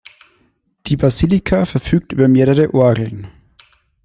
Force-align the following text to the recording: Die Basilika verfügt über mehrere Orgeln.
Die 0.87 0.97
Basilika 0.97 1.63
verfügt 1.67 2.11
über 2.11 2.27
mehrere 2.27 2.73
Orgeln. 2.73 3.27